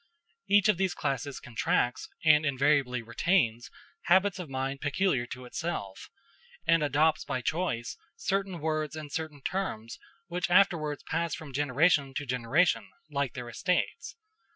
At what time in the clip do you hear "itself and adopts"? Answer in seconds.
5.45-7.23